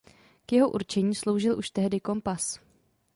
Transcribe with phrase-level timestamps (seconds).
[0.47, 2.59] K jeho určení sloužil už tehdy kompas.